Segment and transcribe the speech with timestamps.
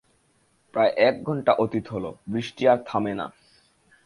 [0.73, 3.27] প্রায় এক ঘণ্টা অতীত হল, বৃষ্টি আর থামে না।